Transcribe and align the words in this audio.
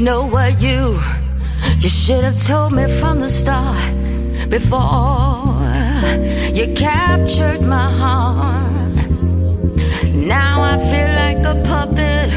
You 0.00 0.06
know 0.06 0.24
what 0.24 0.62
you 0.62 0.98
you 1.80 1.90
should 1.90 2.24
have 2.24 2.42
told 2.46 2.72
me 2.72 2.88
from 3.00 3.20
the 3.20 3.28
start 3.28 3.92
before 4.48 5.60
you 6.56 6.72
captured 6.74 7.60
my 7.60 7.90
heart. 8.00 8.94
Now 10.14 10.62
I 10.62 10.78
feel 10.90 11.10
like 11.22 11.40
a 11.52 11.54
puppet 11.68 12.30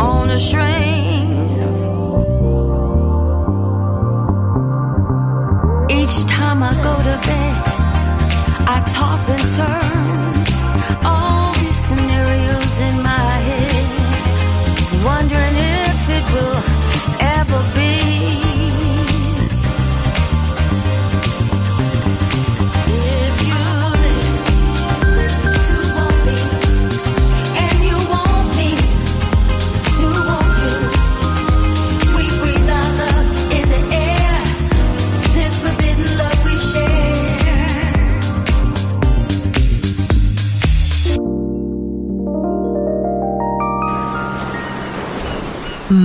on 0.00 0.30
a 0.30 0.38
string. 0.38 1.32
Each 5.90 6.24
time 6.26 6.62
I 6.62 6.72
go 6.88 6.94
to 7.08 7.16
bed, 7.28 7.56
I 8.66 8.82
toss 8.94 9.28
and 9.28 9.56
turn 9.56 9.81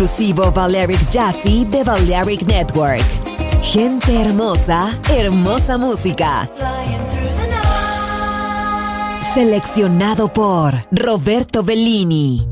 Exclusivo 0.00 0.50
Valeric 0.50 1.10
Jazzy 1.10 1.66
de 1.66 1.84
Valeric 1.84 2.42
Network. 2.46 3.04
Gente 3.60 4.18
hermosa, 4.18 4.98
hermosa 5.10 5.76
música. 5.76 6.50
Seleccionado 9.20 10.32
por 10.32 10.72
Roberto 10.90 11.62
Bellini. 11.62 12.48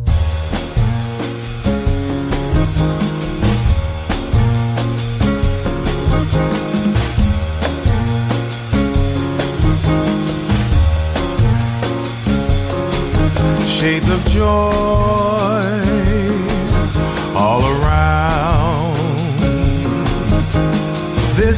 Shades 13.67 14.11
of 14.11 14.23
joy 14.35 15.18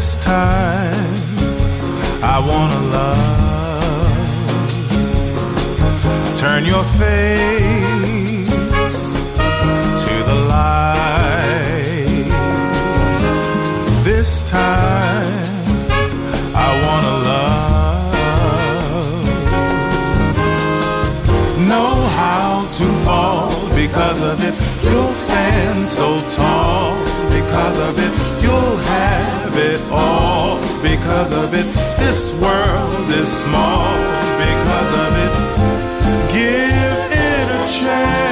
This 0.00 0.16
time 0.16 1.12
I 2.22 2.36
wanna 2.50 2.80
love. 2.96 4.28
Turn 6.38 6.64
your 6.64 6.84
face 7.02 8.48
to 10.04 10.12
the 10.30 10.38
light. 10.56 12.30
This 14.02 14.42
time 14.44 15.44
I 16.66 16.68
wanna 16.84 17.16
love. 17.30 18.14
Know 21.68 21.92
how 22.20 22.48
to 22.78 22.86
fall 23.04 23.50
because 23.74 24.20
of 24.22 24.42
it. 24.48 24.54
You'll 24.82 25.12
stand 25.12 25.86
so 25.86 26.18
tall 26.30 26.96
because 27.36 27.78
of 27.78 27.98
it. 27.98 28.12
You'll 28.42 28.78
have 28.78 29.19
it 29.60 29.80
all 29.92 30.58
because 30.82 31.32
of 31.32 31.54
it. 31.54 31.66
This 31.98 32.34
world 32.34 33.10
is 33.10 33.28
small 33.28 33.92
because 34.44 34.92
of 35.04 35.12
it. 35.24 35.32
Give 36.32 37.12
it 37.12 37.46
a 37.50 37.68
chance. 37.68 38.29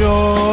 Joy 0.00 0.49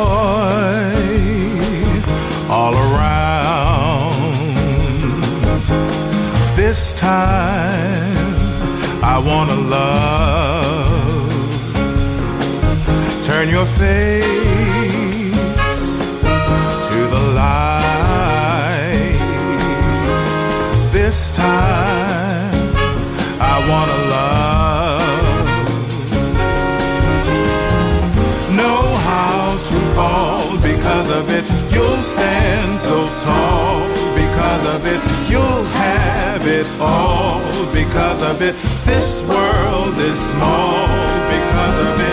so 33.28 33.34
tall 33.34 33.80
because 34.16 34.66
of 34.76 34.82
it. 34.94 35.02
You'll 35.30 35.66
have 35.84 36.48
it 36.48 36.68
all 36.80 37.42
because 37.74 38.22
of 38.24 38.42
it. 38.42 38.56
This 38.86 39.24
world 39.24 39.96
is 39.98 40.18
small 40.32 40.88
because 41.36 41.80
of 41.88 42.00
it. 42.02 42.07